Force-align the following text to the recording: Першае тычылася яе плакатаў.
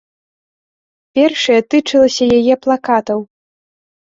Першае 1.19 1.57
тычылася 1.73 2.25
яе 2.39 2.55
плакатаў. 2.65 3.19